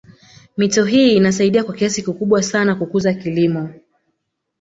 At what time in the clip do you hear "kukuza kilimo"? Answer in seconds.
2.75-3.69